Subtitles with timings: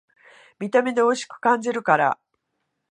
[0.57, 2.19] 見た目でおいしく感じるから